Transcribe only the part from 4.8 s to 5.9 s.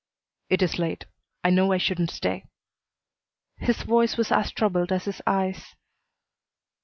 as his eyes.